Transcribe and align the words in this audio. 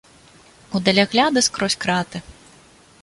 У 0.79 0.81
далягляды 0.87 1.39
скрозь 1.49 1.77
краты. 1.85 2.23